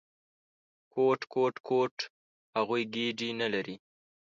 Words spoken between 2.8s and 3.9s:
ګېډې نه لري!